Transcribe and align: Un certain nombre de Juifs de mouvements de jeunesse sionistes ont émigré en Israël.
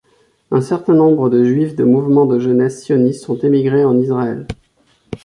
Un 0.49 0.61
certain 0.61 0.95
nombre 0.95 1.29
de 1.29 1.43
Juifs 1.43 1.75
de 1.75 1.83
mouvements 1.83 2.25
de 2.25 2.39
jeunesse 2.39 2.81
sionistes 2.83 3.29
ont 3.29 3.35
émigré 3.37 3.85
en 3.85 3.99
Israël. 3.99 4.47